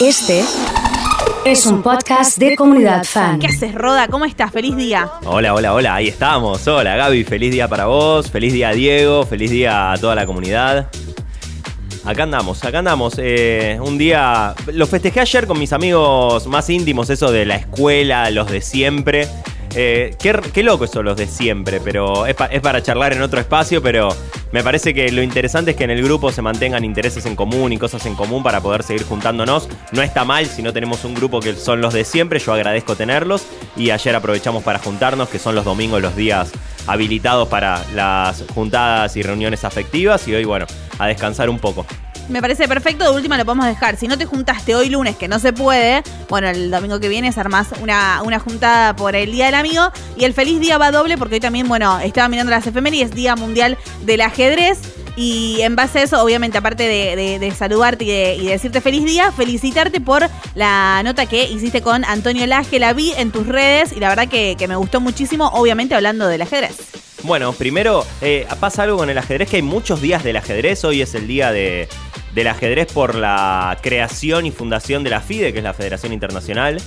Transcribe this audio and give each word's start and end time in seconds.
Este 0.00 0.44
es 1.44 1.66
un 1.66 1.82
podcast 1.82 2.38
de 2.38 2.54
comunidad 2.54 3.02
fan. 3.02 3.40
¿Qué 3.40 3.48
haces, 3.48 3.74
Roda? 3.74 4.06
¿Cómo 4.06 4.24
estás? 4.24 4.52
Feliz 4.52 4.76
día. 4.76 5.10
Hola, 5.24 5.52
hola, 5.54 5.74
hola, 5.74 5.96
ahí 5.96 6.06
estamos. 6.06 6.68
Hola 6.68 6.94
Gaby, 6.94 7.24
feliz 7.24 7.50
día 7.50 7.66
para 7.66 7.86
vos, 7.86 8.30
feliz 8.30 8.52
día 8.52 8.70
Diego, 8.70 9.26
feliz 9.26 9.50
día 9.50 9.90
a 9.90 9.98
toda 9.98 10.14
la 10.14 10.24
comunidad. 10.24 10.88
Acá 12.04 12.22
andamos, 12.22 12.64
acá 12.64 12.78
andamos. 12.78 13.14
Eh, 13.18 13.80
un 13.82 13.98
día. 13.98 14.54
Lo 14.72 14.86
festejé 14.86 15.18
ayer 15.18 15.48
con 15.48 15.58
mis 15.58 15.72
amigos 15.72 16.46
más 16.46 16.70
íntimos, 16.70 17.10
eso 17.10 17.32
de 17.32 17.44
la 17.44 17.56
escuela, 17.56 18.30
los 18.30 18.48
de 18.48 18.60
siempre. 18.60 19.26
Eh, 19.80 20.16
qué, 20.18 20.36
qué 20.52 20.64
loco 20.64 20.86
eso, 20.86 21.04
los 21.04 21.16
de 21.16 21.28
siempre, 21.28 21.78
pero 21.78 22.26
es, 22.26 22.34
es 22.50 22.60
para 22.60 22.82
charlar 22.82 23.12
en 23.12 23.22
otro 23.22 23.38
espacio, 23.38 23.80
pero 23.80 24.08
me 24.50 24.64
parece 24.64 24.92
que 24.92 25.12
lo 25.12 25.22
interesante 25.22 25.70
es 25.70 25.76
que 25.76 25.84
en 25.84 25.90
el 25.90 26.02
grupo 26.02 26.32
se 26.32 26.42
mantengan 26.42 26.84
intereses 26.84 27.24
en 27.26 27.36
común 27.36 27.72
y 27.72 27.78
cosas 27.78 28.04
en 28.06 28.16
común 28.16 28.42
para 28.42 28.60
poder 28.60 28.82
seguir 28.82 29.04
juntándonos. 29.04 29.68
No 29.92 30.02
está 30.02 30.24
mal 30.24 30.46
si 30.46 30.64
no 30.64 30.72
tenemos 30.72 31.04
un 31.04 31.14
grupo 31.14 31.38
que 31.38 31.54
son 31.54 31.80
los 31.80 31.94
de 31.94 32.04
siempre, 32.04 32.40
yo 32.40 32.52
agradezco 32.54 32.96
tenerlos 32.96 33.46
y 33.76 33.90
ayer 33.90 34.16
aprovechamos 34.16 34.64
para 34.64 34.80
juntarnos, 34.80 35.28
que 35.28 35.38
son 35.38 35.54
los 35.54 35.64
domingos 35.64 36.02
los 36.02 36.16
días 36.16 36.50
habilitados 36.88 37.46
para 37.46 37.84
las 37.94 38.42
juntadas 38.52 39.16
y 39.16 39.22
reuniones 39.22 39.62
afectivas 39.62 40.26
y 40.26 40.34
hoy, 40.34 40.44
bueno, 40.44 40.66
a 40.98 41.06
descansar 41.06 41.48
un 41.48 41.60
poco. 41.60 41.86
Me 42.28 42.42
parece 42.42 42.68
perfecto, 42.68 43.04
de 43.04 43.10
última 43.10 43.38
lo 43.38 43.44
podemos 43.46 43.66
dejar. 43.66 43.96
Si 43.96 44.06
no 44.06 44.18
te 44.18 44.26
juntaste 44.26 44.74
hoy 44.74 44.90
lunes, 44.90 45.16
que 45.16 45.28
no 45.28 45.38
se 45.38 45.54
puede, 45.54 46.02
bueno, 46.28 46.48
el 46.48 46.70
domingo 46.70 47.00
que 47.00 47.08
viene 47.08 47.28
es 47.28 47.38
armás 47.38 47.68
una, 47.80 48.20
una 48.22 48.38
juntada 48.38 48.94
por 48.94 49.16
el 49.16 49.32
Día 49.32 49.46
del 49.46 49.54
Amigo. 49.54 49.90
Y 50.16 50.24
el 50.24 50.34
feliz 50.34 50.60
día 50.60 50.76
va 50.76 50.90
doble 50.90 51.16
porque 51.16 51.36
hoy 51.36 51.40
también, 51.40 51.68
bueno, 51.68 51.98
estaba 52.00 52.28
mirando 52.28 52.50
las 52.50 52.66
efemérides, 52.66 53.12
Día 53.12 53.34
Mundial 53.34 53.78
del 54.04 54.20
Ajedrez. 54.20 54.78
Y 55.16 55.62
en 55.62 55.74
base 55.74 56.00
a 56.00 56.02
eso, 56.02 56.22
obviamente, 56.22 56.58
aparte 56.58 56.84
de, 56.84 57.52
saludarte 57.56 58.04
y 58.04 58.08
de, 58.08 58.36
y 58.36 58.44
de 58.44 58.50
decirte 58.50 58.80
feliz 58.80 59.04
día, 59.04 59.32
felicitarte 59.32 60.00
por 60.00 60.28
la 60.54 61.02
nota 61.02 61.26
que 61.26 61.44
hiciste 61.44 61.80
con 61.80 62.04
Antonio 62.04 62.46
Laje. 62.46 62.78
La 62.78 62.92
vi 62.92 63.12
en 63.16 63.32
tus 63.32 63.46
redes 63.46 63.92
y 63.92 64.00
la 64.00 64.10
verdad 64.10 64.28
que 64.28 64.66
me 64.68 64.76
gustó 64.76 65.00
muchísimo, 65.00 65.48
obviamente 65.48 65.94
hablando 65.94 66.28
del 66.28 66.42
ajedrez. 66.42 66.97
Bueno, 67.24 67.52
primero 67.52 68.06
eh, 68.20 68.46
pasa 68.60 68.84
algo 68.84 68.96
con 68.96 69.10
el 69.10 69.18
ajedrez, 69.18 69.50
que 69.50 69.56
hay 69.56 69.62
muchos 69.62 70.00
días 70.00 70.22
del 70.22 70.36
ajedrez. 70.36 70.84
Hoy 70.84 71.02
es 71.02 71.14
el 71.14 71.26
día 71.26 71.50
de, 71.50 71.88
del 72.34 72.46
ajedrez 72.46 72.92
por 72.92 73.16
la 73.16 73.76
creación 73.82 74.46
y 74.46 74.50
fundación 74.52 75.02
de 75.02 75.10
la 75.10 75.20
FIDE, 75.20 75.52
que 75.52 75.58
es 75.58 75.64
la 75.64 75.74
Federación 75.74 76.12
Internacional. 76.12 76.80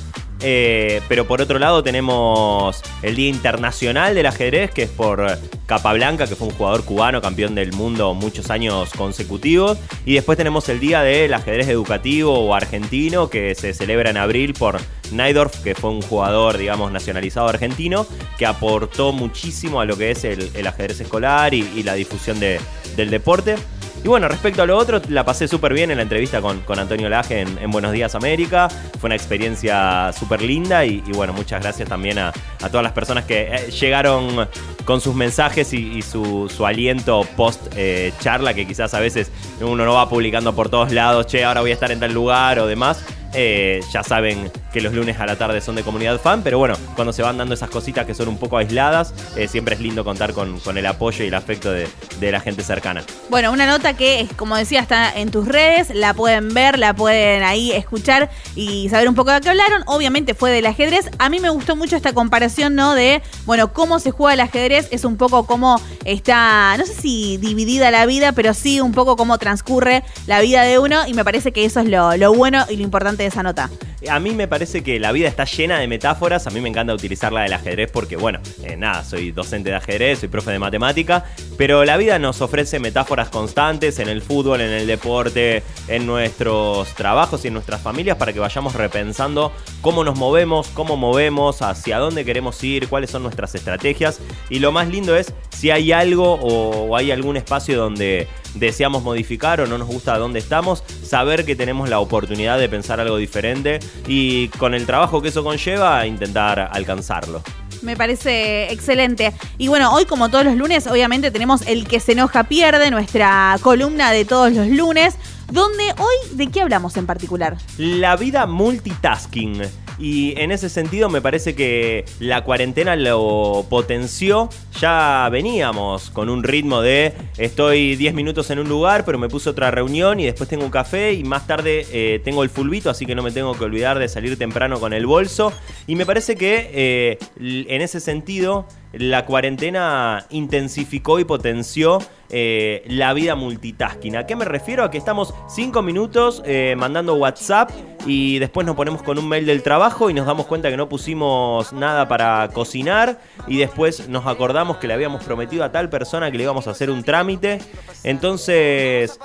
Eh, 0.43 1.01
pero 1.07 1.27
por 1.27 1.41
otro 1.41 1.59
lado 1.59 1.83
tenemos 1.83 2.81
el 3.03 3.15
Día 3.15 3.29
Internacional 3.29 4.15
del 4.15 4.25
Ajedrez, 4.25 4.71
que 4.71 4.83
es 4.83 4.89
por 4.89 5.25
Capablanca, 5.65 6.27
que 6.27 6.35
fue 6.35 6.47
un 6.47 6.53
jugador 6.53 6.83
cubano, 6.83 7.21
campeón 7.21 7.55
del 7.55 7.73
mundo 7.73 8.13
muchos 8.13 8.49
años 8.49 8.91
consecutivos. 8.97 9.77
Y 10.05 10.15
después 10.15 10.37
tenemos 10.37 10.67
el 10.69 10.79
Día 10.79 11.01
del 11.03 11.33
Ajedrez 11.33 11.67
Educativo 11.67 12.33
o 12.39 12.53
Argentino, 12.55 13.29
que 13.29 13.55
se 13.55 13.73
celebra 13.73 14.09
en 14.09 14.17
abril 14.17 14.53
por 14.53 14.79
Naidorf, 15.11 15.61
que 15.61 15.75
fue 15.75 15.89
un 15.91 16.01
jugador, 16.01 16.57
digamos, 16.57 16.91
nacionalizado 16.91 17.47
argentino, 17.47 18.05
que 18.37 18.45
aportó 18.45 19.11
muchísimo 19.11 19.81
a 19.81 19.85
lo 19.85 19.97
que 19.97 20.11
es 20.11 20.23
el, 20.23 20.49
ajedrez 20.65 21.01
escolar 21.01 21.53
y, 21.53 21.83
la 21.83 21.93
difusión 21.95 22.39
de- 22.39 22.59
del 22.95 23.09
deporte. 23.09 23.55
Y 24.03 24.07
bueno, 24.07 24.27
respecto 24.27 24.63
a 24.63 24.65
lo 24.65 24.75
otro, 24.77 24.99
la 25.09 25.23
pasé 25.23 25.47
súper 25.47 25.73
bien 25.73 25.91
en 25.91 25.97
la 25.97 26.03
entrevista 26.03 26.41
con, 26.41 26.61
con 26.61 26.79
Antonio 26.79 27.07
Laje 27.07 27.41
en, 27.41 27.59
en 27.59 27.69
Buenos 27.69 27.91
Días 27.91 28.15
América. 28.15 28.67
Fue 28.99 29.07
una 29.09 29.15
experiencia 29.15 30.11
súper 30.11 30.41
linda 30.41 30.83
y, 30.85 31.01
bueno, 31.13 31.33
muchas 31.33 31.61
gracias 31.61 31.87
también 31.87 32.17
a, 32.17 32.29
a 32.29 32.69
todas 32.69 32.81
las 32.83 32.93
personas 32.93 33.25
que 33.25 33.41
eh, 33.43 33.69
llegaron 33.69 34.47
con 34.85 35.01
sus 35.01 35.13
mensajes 35.13 35.71
y, 35.73 35.97
y 35.99 36.01
su, 36.01 36.51
su 36.55 36.65
aliento 36.65 37.27
post 37.37 37.61
eh, 37.75 38.11
charla, 38.19 38.55
que 38.55 38.65
quizás 38.65 38.95
a 38.95 38.99
veces 38.99 39.31
uno 39.59 39.85
no 39.85 39.93
va 39.93 40.09
publicando 40.09 40.55
por 40.55 40.69
todos 40.69 40.91
lados, 40.91 41.27
che, 41.27 41.43
ahora 41.43 41.61
voy 41.61 41.69
a 41.69 41.75
estar 41.75 41.91
en 41.91 41.99
tal 41.99 42.11
lugar 42.11 42.57
o 42.57 42.65
demás. 42.65 43.05
Eh, 43.35 43.81
ya 43.93 44.01
saben 44.01 44.51
que 44.71 44.81
los 44.81 44.93
lunes 44.93 45.19
a 45.19 45.25
la 45.25 45.35
tarde 45.35 45.61
son 45.61 45.75
de 45.75 45.83
comunidad 45.83 46.19
fan, 46.19 46.43
pero 46.43 46.57
bueno, 46.57 46.75
cuando 46.95 47.13
se 47.13 47.21
van 47.21 47.37
dando 47.37 47.53
esas 47.53 47.69
cositas 47.69 48.05
que 48.05 48.13
son 48.13 48.27
un 48.27 48.37
poco 48.37 48.57
aisladas, 48.57 49.13
eh, 49.35 49.47
siempre 49.47 49.75
es 49.75 49.81
lindo 49.81 50.03
contar 50.03 50.33
con, 50.33 50.59
con 50.59 50.77
el 50.77 50.85
apoyo 50.85 51.23
y 51.23 51.27
el 51.27 51.33
afecto 51.33 51.71
de, 51.71 51.87
de 52.19 52.31
la 52.31 52.39
gente 52.39 52.63
cercana. 52.63 53.03
Bueno, 53.29 53.51
una 53.51 53.65
nota 53.65 53.93
que, 53.95 54.27
como 54.35 54.55
decía, 54.55 54.79
está 54.79 55.11
en 55.13 55.31
tus 55.31 55.47
redes, 55.47 55.89
la 55.93 56.13
pueden 56.13 56.53
ver, 56.53 56.79
la 56.79 56.93
pueden 56.93 57.43
ahí 57.43 57.71
escuchar 57.71 58.29
y 58.55 58.89
saber 58.89 59.09
un 59.09 59.15
poco 59.15 59.31
de 59.31 59.41
qué 59.41 59.49
hablaron. 59.49 59.83
Obviamente 59.87 60.33
fue 60.33 60.51
del 60.51 60.65
ajedrez. 60.65 61.09
A 61.19 61.29
mí 61.29 61.39
me 61.39 61.49
gustó 61.49 61.75
mucho 61.75 61.95
esta 61.95 62.13
comparación, 62.13 62.75
¿no? 62.75 62.93
De, 62.93 63.21
bueno, 63.45 63.73
cómo 63.73 63.99
se 63.99 64.11
juega 64.11 64.33
el 64.33 64.39
ajedrez, 64.39 64.87
es 64.91 65.05
un 65.05 65.17
poco 65.17 65.45
cómo 65.45 65.81
está, 66.05 66.75
no 66.77 66.85
sé 66.85 66.93
si 66.93 67.37
dividida 67.37 67.91
la 67.91 68.05
vida, 68.05 68.31
pero 68.31 68.53
sí 68.53 68.79
un 68.79 68.91
poco 68.91 69.15
cómo 69.15 69.37
transcurre 69.37 70.03
la 70.27 70.39
vida 70.41 70.63
de 70.63 70.79
uno 70.79 71.07
y 71.07 71.13
me 71.13 71.23
parece 71.23 71.51
que 71.51 71.65
eso 71.65 71.79
es 71.79 71.87
lo, 71.87 72.15
lo 72.17 72.33
bueno 72.33 72.65
y 72.69 72.77
lo 72.77 72.83
importante 72.83 73.23
de 73.23 73.29
esa 73.29 73.43
nota. 73.43 73.69
A 74.09 74.19
mí 74.19 74.31
me 74.31 74.47
parece 74.47 74.81
que 74.81 74.99
la 74.99 75.11
vida 75.11 75.27
está 75.27 75.45
llena 75.45 75.79
de 75.79 75.87
metáforas. 75.87 76.47
A 76.47 76.49
mí 76.49 76.59
me 76.59 76.69
encanta 76.69 76.93
utilizar 76.93 77.31
la 77.31 77.43
del 77.43 77.53
ajedrez 77.53 77.91
porque, 77.91 78.15
bueno, 78.15 78.39
eh, 78.63 78.75
nada, 78.75 79.03
soy 79.03 79.31
docente 79.31 79.69
de 79.69 79.75
ajedrez, 79.75 80.19
soy 80.19 80.29
profe 80.29 80.51
de 80.51 80.57
matemática. 80.57 81.25
Pero 81.55 81.85
la 81.85 81.97
vida 81.97 82.17
nos 82.17 82.41
ofrece 82.41 82.79
metáforas 82.79 83.29
constantes 83.29 83.99
en 83.99 84.09
el 84.09 84.23
fútbol, 84.23 84.61
en 84.61 84.71
el 84.71 84.87
deporte, 84.87 85.61
en 85.87 86.07
nuestros 86.07 86.89
trabajos 86.95 87.45
y 87.45 87.49
en 87.49 87.53
nuestras 87.53 87.81
familias 87.81 88.17
para 88.17 88.33
que 88.33 88.39
vayamos 88.39 88.73
repensando 88.73 89.51
cómo 89.81 90.03
nos 90.03 90.17
movemos, 90.17 90.67
cómo 90.69 90.97
movemos, 90.97 91.61
hacia 91.61 91.99
dónde 91.99 92.25
queremos 92.25 92.63
ir, 92.63 92.87
cuáles 92.87 93.11
son 93.11 93.21
nuestras 93.21 93.53
estrategias. 93.53 94.19
Y 94.49 94.59
lo 94.59 94.71
más 94.71 94.87
lindo 94.87 95.15
es 95.15 95.31
si 95.49 95.69
hay 95.69 95.91
algo 95.91 96.33
o, 96.33 96.87
o 96.87 96.97
hay 96.97 97.11
algún 97.11 97.37
espacio 97.37 97.77
donde 97.77 98.27
deseamos 98.55 99.03
modificar 99.03 99.61
o 99.61 99.67
no 99.67 99.77
nos 99.77 99.87
gusta 99.87 100.17
dónde 100.17 100.39
estamos, 100.39 100.83
saber 101.03 101.45
que 101.45 101.55
tenemos 101.55 101.89
la 101.89 101.99
oportunidad 101.99 102.59
de 102.59 102.69
pensar 102.69 102.99
algo 102.99 103.17
diferente 103.17 103.79
y 104.07 104.49
con 104.49 104.73
el 104.73 104.85
trabajo 104.85 105.21
que 105.21 105.29
eso 105.29 105.43
conlleva 105.43 106.05
intentar 106.05 106.69
alcanzarlo. 106.71 107.41
Me 107.81 107.95
parece 107.97 108.71
excelente. 108.71 109.33
Y 109.57 109.67
bueno, 109.67 109.93
hoy 109.93 110.05
como 110.05 110.29
todos 110.29 110.45
los 110.45 110.55
lunes, 110.55 110.85
obviamente 110.87 111.31
tenemos 111.31 111.63
el 111.67 111.87
que 111.87 111.99
se 111.99 112.11
enoja 112.11 112.43
pierde, 112.43 112.91
nuestra 112.91 113.57
columna 113.61 114.11
de 114.11 114.23
todos 114.23 114.51
los 114.53 114.67
lunes, 114.67 115.15
donde 115.51 115.83
hoy, 115.97 116.37
¿de 116.37 116.47
qué 116.47 116.61
hablamos 116.61 116.95
en 116.97 117.05
particular? 117.07 117.57
La 117.77 118.15
vida 118.15 118.45
multitasking. 118.45 119.63
Y 120.01 120.33
en 120.41 120.51
ese 120.51 120.67
sentido 120.67 121.09
me 121.09 121.21
parece 121.21 121.53
que 121.53 122.05
la 122.19 122.43
cuarentena 122.43 122.95
lo 122.95 123.67
potenció. 123.69 124.49
Ya 124.79 125.29
veníamos 125.31 126.09
con 126.09 126.27
un 126.27 126.41
ritmo 126.41 126.81
de 126.81 127.13
estoy 127.37 127.95
10 127.97 128.15
minutos 128.15 128.49
en 128.49 128.57
un 128.57 128.67
lugar, 128.67 129.05
pero 129.05 129.19
me 129.19 129.29
puse 129.29 129.51
otra 129.51 129.69
reunión 129.69 130.19
y 130.19 130.25
después 130.25 130.49
tengo 130.49 130.65
un 130.65 130.71
café 130.71 131.13
y 131.13 131.23
más 131.23 131.45
tarde 131.45 131.85
eh, 131.91 132.19
tengo 132.23 132.41
el 132.41 132.49
fulbito, 132.49 132.89
así 132.89 133.05
que 133.05 133.13
no 133.13 133.21
me 133.21 133.29
tengo 133.29 133.55
que 133.55 133.63
olvidar 133.63 133.99
de 133.99 134.09
salir 134.09 134.39
temprano 134.39 134.79
con 134.79 134.91
el 134.93 135.05
bolso. 135.05 135.53
Y 135.85 135.95
me 135.95 136.07
parece 136.07 136.35
que 136.35 136.71
eh, 136.73 137.19
en 137.39 137.81
ese 137.83 137.99
sentido 137.99 138.65
la 138.93 139.25
cuarentena 139.25 140.25
intensificó 140.29 141.19
y 141.19 141.23
potenció 141.23 141.99
eh, 142.33 142.83
la 142.87 143.13
vida 143.13 143.35
multitasking. 143.35 144.15
¿A 144.15 144.25
qué 144.25 144.37
me 144.37 144.45
refiero? 144.45 144.85
A 144.85 144.91
que 144.91 144.97
estamos 144.97 145.33
5 145.49 145.81
minutos 145.81 146.41
eh, 146.45 146.75
mandando 146.77 147.15
WhatsApp 147.15 147.71
y 148.05 148.39
después 148.39 148.65
nos 148.65 148.77
ponemos 148.77 149.03
con 149.03 149.19
un 149.19 149.27
mail 149.27 149.45
del 149.45 149.61
trabajo 149.61 150.09
y 150.09 150.13
nos 150.13 150.25
damos 150.25 150.45
cuenta 150.45 150.69
que 150.69 150.77
no 150.77 150.87
pusimos 150.87 151.73
nada 151.73 152.07
para 152.07 152.49
cocinar 152.53 153.19
y 153.47 153.57
después 153.57 154.07
nos 154.07 154.25
acordamos 154.27 154.77
que 154.77 154.87
le 154.87 154.93
habíamos 154.93 155.23
prometido 155.23 155.65
a 155.65 155.73
tal 155.73 155.89
persona 155.89 156.31
que 156.31 156.37
le 156.37 156.43
íbamos 156.43 156.67
a 156.67 156.71
hacer 156.71 156.89
un 156.89 157.03
trámite. 157.03 157.59
Entonces, 158.03 159.19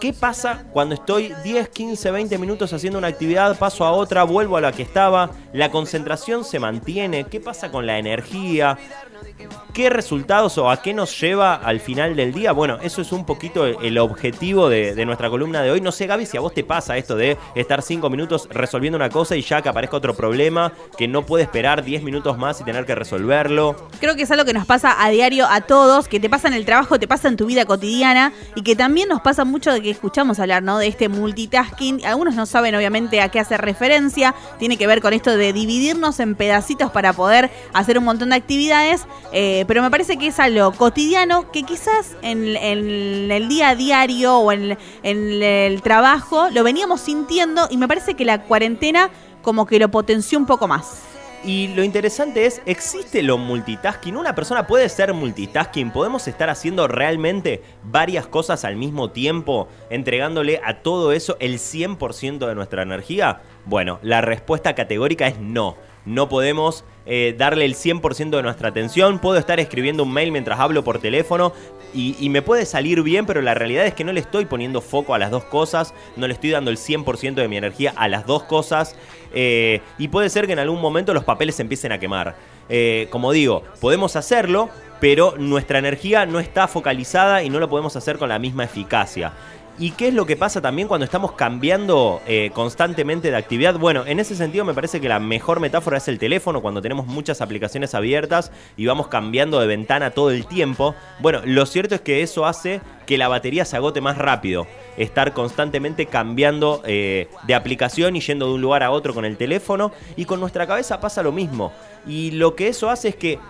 ¿qué 0.00 0.14
pasa 0.14 0.64
cuando 0.72 0.94
estoy 0.94 1.34
10, 1.44 1.68
15, 1.68 2.10
20 2.10 2.38
minutos 2.38 2.72
haciendo 2.72 2.98
una 2.98 3.08
actividad, 3.08 3.58
paso 3.58 3.84
a 3.84 3.92
otra, 3.92 4.24
vuelvo 4.24 4.56
a 4.56 4.62
la 4.62 4.72
que 4.72 4.82
estaba? 4.82 5.30
La 5.52 5.70
concentración 5.70 6.44
se 6.44 6.58
mantiene. 6.58 7.24
¿Qué 7.24 7.38
pasa 7.38 7.70
con 7.70 7.86
la 7.86 7.98
energía? 7.98 8.73
Bogotá. 8.74 9.63
¿Qué 9.74 9.90
resultados 9.90 10.56
o 10.56 10.70
a 10.70 10.80
qué 10.80 10.94
nos 10.94 11.20
lleva 11.20 11.56
al 11.56 11.80
final 11.80 12.14
del 12.14 12.32
día? 12.32 12.52
Bueno, 12.52 12.78
eso 12.80 13.02
es 13.02 13.10
un 13.10 13.26
poquito 13.26 13.66
el 13.66 13.98
objetivo 13.98 14.68
de, 14.68 14.94
de 14.94 15.04
nuestra 15.04 15.28
columna 15.28 15.62
de 15.62 15.72
hoy. 15.72 15.80
No 15.80 15.90
sé, 15.90 16.06
Gaby, 16.06 16.26
si 16.26 16.36
a 16.36 16.40
vos 16.40 16.54
te 16.54 16.62
pasa 16.62 16.96
esto 16.96 17.16
de 17.16 17.36
estar 17.56 17.82
cinco 17.82 18.08
minutos 18.08 18.48
resolviendo 18.52 18.96
una 18.96 19.10
cosa 19.10 19.34
y 19.34 19.42
ya 19.42 19.62
que 19.62 19.68
aparezca 19.68 19.96
otro 19.96 20.14
problema 20.14 20.72
que 20.96 21.08
no 21.08 21.26
puede 21.26 21.42
esperar 21.42 21.84
10 21.84 22.04
minutos 22.04 22.38
más 22.38 22.60
y 22.60 22.64
tener 22.64 22.86
que 22.86 22.94
resolverlo. 22.94 23.74
Creo 23.98 24.14
que 24.14 24.22
es 24.22 24.30
algo 24.30 24.44
que 24.44 24.52
nos 24.52 24.64
pasa 24.64 25.04
a 25.04 25.10
diario 25.10 25.44
a 25.50 25.62
todos, 25.62 26.06
que 26.06 26.20
te 26.20 26.30
pasa 26.30 26.46
en 26.46 26.54
el 26.54 26.64
trabajo, 26.64 27.00
te 27.00 27.08
pasa 27.08 27.26
en 27.26 27.36
tu 27.36 27.46
vida 27.46 27.64
cotidiana 27.64 28.32
y 28.54 28.62
que 28.62 28.76
también 28.76 29.08
nos 29.08 29.22
pasa 29.22 29.44
mucho 29.44 29.72
de 29.72 29.82
que 29.82 29.90
escuchamos 29.90 30.38
hablar, 30.38 30.62
¿no? 30.62 30.78
De 30.78 30.86
este 30.86 31.08
multitasking. 31.08 32.06
Algunos 32.06 32.36
no 32.36 32.46
saben 32.46 32.76
obviamente 32.76 33.20
a 33.20 33.28
qué 33.28 33.40
hace 33.40 33.56
referencia, 33.56 34.36
tiene 34.60 34.76
que 34.76 34.86
ver 34.86 35.00
con 35.00 35.14
esto 35.14 35.36
de 35.36 35.52
dividirnos 35.52 36.20
en 36.20 36.36
pedacitos 36.36 36.92
para 36.92 37.12
poder 37.12 37.50
hacer 37.72 37.98
un 37.98 38.04
montón 38.04 38.30
de 38.30 38.36
actividades, 38.36 39.06
eh, 39.32 39.63
pero 39.66 39.82
me 39.82 39.90
parece 39.90 40.16
que 40.16 40.28
es 40.28 40.40
algo 40.40 40.72
cotidiano 40.72 41.50
que 41.50 41.62
quizás 41.62 42.16
en, 42.22 42.56
en 42.56 43.30
el 43.30 43.48
día 43.48 43.70
a 43.70 43.74
diario 43.74 44.38
o 44.38 44.52
en, 44.52 44.78
en 45.02 45.42
el 45.42 45.82
trabajo 45.82 46.48
lo 46.50 46.64
veníamos 46.64 47.00
sintiendo 47.00 47.66
y 47.70 47.76
me 47.76 47.88
parece 47.88 48.14
que 48.14 48.24
la 48.24 48.42
cuarentena 48.42 49.10
como 49.42 49.66
que 49.66 49.78
lo 49.78 49.90
potenció 49.90 50.38
un 50.38 50.46
poco 50.46 50.66
más. 50.66 51.02
Y 51.46 51.68
lo 51.68 51.84
interesante 51.84 52.46
es, 52.46 52.62
¿existe 52.64 53.22
lo 53.22 53.36
multitasking? 53.36 54.16
¿Una 54.16 54.34
persona 54.34 54.66
puede 54.66 54.88
ser 54.88 55.12
multitasking? 55.12 55.90
¿Podemos 55.90 56.26
estar 56.26 56.48
haciendo 56.48 56.88
realmente 56.88 57.62
varias 57.82 58.26
cosas 58.26 58.64
al 58.64 58.76
mismo 58.76 59.10
tiempo, 59.10 59.68
entregándole 59.90 60.62
a 60.64 60.80
todo 60.80 61.12
eso 61.12 61.36
el 61.40 61.58
100% 61.58 62.46
de 62.46 62.54
nuestra 62.54 62.82
energía? 62.82 63.42
Bueno, 63.66 63.98
la 64.00 64.22
respuesta 64.22 64.74
categórica 64.74 65.26
es 65.26 65.38
no. 65.38 65.76
No 66.06 66.30
podemos 66.30 66.86
eh, 67.06 67.34
darle 67.36 67.64
el 67.64 67.74
100% 67.74 68.30
de 68.30 68.42
nuestra 68.42 68.68
atención. 68.68 69.18
Puedo 69.18 69.38
estar 69.38 69.60
escribiendo 69.60 70.02
un 70.02 70.12
mail 70.12 70.32
mientras 70.32 70.58
hablo 70.58 70.84
por 70.84 70.98
teléfono 70.98 71.52
y, 71.94 72.28
me 72.28 72.42
puede 72.42 72.66
salir 72.66 73.02
bien, 73.02 73.24
pero 73.24 73.40
la 73.40 73.54
realidad 73.54 73.86
es 73.86 73.94
que 73.94 74.02
no 74.02 74.12
le 74.12 74.18
estoy 74.18 74.46
poniendo 74.46 74.80
foco 74.80 75.14
a 75.14 75.18
las 75.18 75.30
dos 75.30 75.44
cosas, 75.44 75.94
no 76.16 76.26
le 76.26 76.34
estoy 76.34 76.50
dando 76.50 76.72
el 76.72 76.76
100% 76.76 77.34
de 77.34 77.46
mi 77.46 77.56
energía 77.56 77.92
a 77.96 78.08
las 78.08 78.26
dos 78.26 78.42
cosas. 78.42 78.96
Eh, 79.32 79.80
y 79.98 80.08
puede 80.08 80.28
ser 80.28 80.46
que 80.46 80.54
en 80.54 80.58
algún 80.58 80.80
momento 80.80 81.14
los 81.14 81.24
papeles 81.24 81.54
se 81.54 81.62
empiecen 81.62 81.92
a 81.92 81.98
quemar. 81.98 82.34
Eh, 82.68 83.06
como 83.10 83.30
digo, 83.30 83.62
podemos 83.80 84.16
hacerlo, 84.16 84.70
pero 85.00 85.34
nuestra 85.38 85.78
energía 85.78 86.26
no 86.26 86.40
está 86.40 86.66
focalizada 86.66 87.42
y 87.42 87.50
no 87.50 87.60
lo 87.60 87.68
podemos 87.68 87.94
hacer 87.94 88.18
con 88.18 88.28
la 88.28 88.40
misma 88.40 88.64
eficacia. 88.64 89.32
¿Y 89.76 89.90
qué 89.90 90.08
es 90.08 90.14
lo 90.14 90.24
que 90.24 90.36
pasa 90.36 90.60
también 90.60 90.86
cuando 90.86 91.04
estamos 91.04 91.32
cambiando 91.32 92.22
eh, 92.28 92.52
constantemente 92.54 93.32
de 93.32 93.36
actividad? 93.36 93.76
Bueno, 93.76 94.06
en 94.06 94.20
ese 94.20 94.36
sentido 94.36 94.64
me 94.64 94.72
parece 94.72 95.00
que 95.00 95.08
la 95.08 95.18
mejor 95.18 95.58
metáfora 95.58 95.98
es 95.98 96.06
el 96.06 96.20
teléfono, 96.20 96.62
cuando 96.62 96.80
tenemos 96.80 97.08
muchas 97.08 97.40
aplicaciones 97.40 97.92
abiertas 97.92 98.52
y 98.76 98.86
vamos 98.86 99.08
cambiando 99.08 99.58
de 99.58 99.66
ventana 99.66 100.12
todo 100.12 100.30
el 100.30 100.46
tiempo. 100.46 100.94
Bueno, 101.18 101.40
lo 101.44 101.66
cierto 101.66 101.96
es 101.96 102.02
que 102.02 102.22
eso 102.22 102.46
hace 102.46 102.82
que 103.04 103.18
la 103.18 103.26
batería 103.26 103.64
se 103.64 103.76
agote 103.76 104.00
más 104.00 104.16
rápido. 104.16 104.68
Estar 104.96 105.32
constantemente 105.32 106.06
cambiando 106.06 106.80
eh, 106.86 107.28
de 107.44 107.54
aplicación 107.56 108.14
y 108.14 108.20
yendo 108.20 108.46
de 108.46 108.54
un 108.54 108.60
lugar 108.60 108.84
a 108.84 108.92
otro 108.92 109.12
con 109.12 109.24
el 109.24 109.36
teléfono. 109.36 109.90
Y 110.16 110.24
con 110.24 110.38
nuestra 110.38 110.68
cabeza 110.68 111.00
pasa 111.00 111.20
lo 111.24 111.32
mismo. 111.32 111.72
Y 112.06 112.30
lo 112.30 112.54
que 112.54 112.68
eso 112.68 112.90
hace 112.90 113.08
es 113.08 113.16
que 113.16 113.40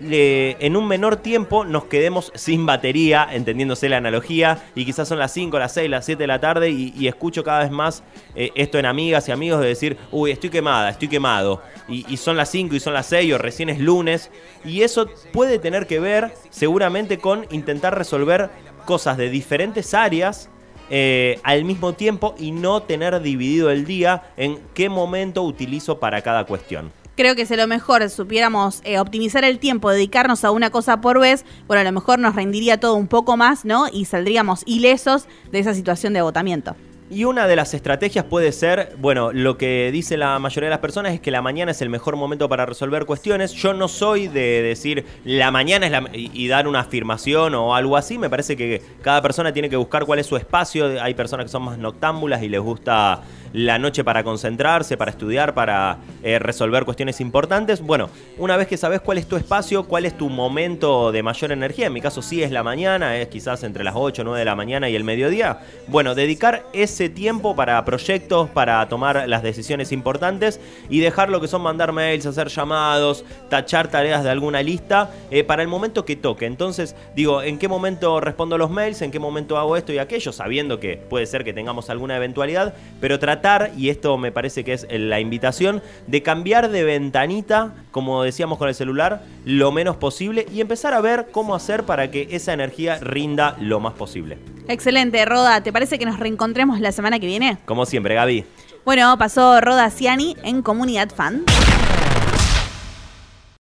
en 0.00 0.76
un 0.76 0.86
menor 0.86 1.16
tiempo 1.16 1.64
nos 1.64 1.84
quedemos 1.84 2.32
sin 2.34 2.66
batería, 2.66 3.28
entendiéndose 3.30 3.88
la 3.88 3.96
analogía, 3.96 4.64
y 4.74 4.84
quizás 4.84 5.08
son 5.08 5.18
las 5.18 5.32
5, 5.32 5.58
las 5.58 5.72
6, 5.72 5.90
las 5.90 6.04
7 6.04 6.22
de 6.22 6.26
la 6.26 6.40
tarde, 6.40 6.70
y, 6.70 7.08
escucho 7.08 7.42
cada 7.42 7.60
vez 7.60 7.70
más 7.70 8.02
eh, 8.34 8.50
esto 8.54 8.78
en 8.78 8.86
amigas 8.86 9.28
y 9.28 9.32
amigos 9.32 9.60
de 9.60 9.68
decir, 9.68 9.96
uy, 10.12 10.30
estoy 10.30 10.50
quemada, 10.50 10.90
estoy 10.90 11.08
quemado, 11.08 11.62
y, 11.88 12.16
son 12.16 12.36
las 12.36 12.50
5 12.50 12.74
y 12.74 12.80
son 12.80 12.94
las 12.94 13.06
6, 13.06 13.34
o 13.34 13.38
recién 13.38 13.68
es 13.68 13.78
lunes, 13.78 14.30
y 14.64 14.82
eso 14.82 15.08
puede 15.32 15.58
tener 15.58 15.86
que 15.86 16.00
ver 16.00 16.32
seguramente 16.50 17.18
con 17.18 17.46
intentar 17.50 17.96
resolver 17.96 18.50
cosas 18.84 19.16
de 19.16 19.30
diferentes 19.30 19.94
áreas. 19.94 20.50
Eh, 20.90 21.38
al 21.42 21.64
mismo 21.66 21.92
tiempo 21.92 22.34
y 22.38 22.50
no 22.50 22.80
tener 22.82 23.20
dividido 23.20 23.70
el 23.70 23.84
día 23.84 24.32
en 24.38 24.58
qué 24.72 24.88
momento 24.88 25.42
utilizo 25.42 26.00
para 26.00 26.22
cada 26.22 26.46
cuestión 26.46 26.90
creo 27.18 27.34
que 27.34 27.46
si 27.46 27.54
a 27.54 27.56
lo 27.56 27.66
mejor 27.66 28.08
supiéramos 28.10 28.80
eh, 28.84 29.00
optimizar 29.00 29.42
el 29.44 29.58
tiempo, 29.58 29.90
dedicarnos 29.90 30.44
a 30.44 30.52
una 30.52 30.70
cosa 30.70 31.00
por 31.00 31.18
vez, 31.18 31.44
bueno, 31.66 31.80
a 31.80 31.84
lo 31.84 31.90
mejor 31.90 32.20
nos 32.20 32.36
rendiría 32.36 32.78
todo 32.78 32.94
un 32.94 33.08
poco 33.08 33.36
más, 33.36 33.64
¿no? 33.64 33.88
Y 33.92 34.04
saldríamos 34.04 34.62
ilesos 34.66 35.26
de 35.50 35.58
esa 35.58 35.74
situación 35.74 36.12
de 36.12 36.20
agotamiento. 36.20 36.76
Y 37.10 37.24
una 37.24 37.46
de 37.46 37.56
las 37.56 37.72
estrategias 37.72 38.26
puede 38.26 38.52
ser, 38.52 38.94
bueno, 38.98 39.32
lo 39.32 39.56
que 39.56 39.90
dice 39.90 40.18
la 40.18 40.38
mayoría 40.38 40.68
de 40.68 40.72
las 40.72 40.80
personas 40.80 41.14
es 41.14 41.20
que 41.20 41.30
la 41.30 41.40
mañana 41.40 41.70
es 41.70 41.80
el 41.80 41.88
mejor 41.88 42.16
momento 42.16 42.50
para 42.50 42.66
resolver 42.66 43.06
cuestiones. 43.06 43.52
Yo 43.52 43.72
no 43.72 43.88
soy 43.88 44.28
de 44.28 44.60
decir 44.60 45.06
la 45.24 45.50
mañana 45.50 45.86
es 45.86 45.92
la 45.92 46.04
y, 46.12 46.48
dar 46.48 46.68
una 46.68 46.80
afirmación 46.80 47.54
o 47.54 47.74
algo 47.74 47.96
así. 47.96 48.18
Me 48.18 48.28
parece 48.28 48.58
que 48.58 48.82
cada 49.00 49.22
persona 49.22 49.54
tiene 49.54 49.70
que 49.70 49.76
buscar 49.76 50.04
cuál 50.04 50.18
es 50.18 50.26
su 50.26 50.36
espacio. 50.36 51.02
Hay 51.02 51.14
personas 51.14 51.46
que 51.46 51.50
son 51.50 51.62
más 51.62 51.78
noctámbulas 51.78 52.42
y 52.42 52.48
les 52.50 52.60
gusta 52.60 53.22
la 53.54 53.78
noche 53.78 54.04
para 54.04 54.22
concentrarse, 54.22 54.98
para 54.98 55.10
estudiar, 55.10 55.54
para 55.54 55.98
eh, 56.22 56.38
resolver 56.38 56.84
cuestiones 56.84 57.22
importantes. 57.22 57.80
Bueno, 57.80 58.10
una 58.36 58.58
vez 58.58 58.66
que 58.66 58.76
sabes 58.76 59.00
cuál 59.00 59.16
es 59.16 59.26
tu 59.26 59.36
espacio, 59.36 59.84
cuál 59.84 60.04
es 60.04 60.16
tu 60.16 60.28
momento 60.28 61.10
de 61.12 61.22
mayor 61.22 61.52
energía, 61.52 61.86
en 61.86 61.94
mi 61.94 62.02
caso 62.02 62.20
sí 62.20 62.42
es 62.42 62.50
la 62.50 62.62
mañana, 62.62 63.16
es 63.16 63.28
quizás 63.28 63.62
entre 63.62 63.84
las 63.84 63.94
8 63.96 64.20
o 64.20 64.24
9 64.26 64.38
de 64.40 64.44
la 64.44 64.54
mañana 64.54 64.90
y 64.90 64.96
el 64.96 65.04
mediodía. 65.04 65.60
Bueno, 65.86 66.14
dedicar 66.14 66.66
tiempo 67.08 67.54
para 67.54 67.84
proyectos, 67.84 68.50
para 68.50 68.88
tomar 68.88 69.28
las 69.28 69.44
decisiones 69.44 69.92
importantes 69.92 70.58
y 70.90 70.98
dejar 70.98 71.30
lo 71.30 71.40
que 71.40 71.46
son 71.46 71.62
mandar 71.62 71.92
mails, 71.92 72.26
hacer 72.26 72.48
llamados, 72.48 73.24
tachar 73.48 73.86
tareas 73.88 74.24
de 74.24 74.30
alguna 74.30 74.60
lista 74.60 75.10
eh, 75.30 75.44
para 75.44 75.62
el 75.62 75.68
momento 75.68 76.04
que 76.04 76.16
toque. 76.16 76.46
Entonces, 76.46 76.96
digo, 77.14 77.42
¿en 77.42 77.58
qué 77.58 77.68
momento 77.68 78.20
respondo 78.20 78.58
los 78.58 78.70
mails? 78.70 79.00
¿En 79.02 79.12
qué 79.12 79.20
momento 79.20 79.56
hago 79.56 79.76
esto 79.76 79.92
y 79.92 79.98
aquello? 79.98 80.32
Sabiendo 80.32 80.80
que 80.80 80.96
puede 80.96 81.26
ser 81.26 81.44
que 81.44 81.52
tengamos 81.52 81.90
alguna 81.90 82.16
eventualidad, 82.16 82.74
pero 83.00 83.20
tratar, 83.20 83.70
y 83.76 83.90
esto 83.90 84.16
me 84.18 84.32
parece 84.32 84.64
que 84.64 84.72
es 84.72 84.86
la 84.90 85.20
invitación, 85.20 85.82
de 86.08 86.22
cambiar 86.24 86.70
de 86.70 86.82
ventanita, 86.82 87.74
como 87.90 88.22
decíamos 88.22 88.58
con 88.58 88.68
el 88.68 88.74
celular, 88.74 89.22
lo 89.44 89.72
menos 89.72 89.96
posible 89.96 90.46
y 90.52 90.60
empezar 90.60 90.94
a 90.94 91.00
ver 91.00 91.28
cómo 91.32 91.54
hacer 91.54 91.84
para 91.84 92.10
que 92.10 92.28
esa 92.30 92.52
energía 92.52 92.98
rinda 93.00 93.56
lo 93.60 93.80
más 93.80 93.94
posible. 93.94 94.38
Excelente, 94.68 95.24
Roda. 95.24 95.62
¿Te 95.62 95.72
parece 95.72 95.98
que 95.98 96.04
nos 96.04 96.18
reencontremos 96.18 96.80
la 96.80 96.92
semana 96.92 97.18
que 97.18 97.26
viene? 97.26 97.58
Como 97.64 97.86
siempre, 97.86 98.14
Gaby. 98.14 98.44
Bueno, 98.84 99.16
pasó 99.18 99.60
Roda 99.60 99.90
Ciani 99.90 100.36
en 100.42 100.62
Comunidad 100.62 101.10
Fan. 101.10 101.44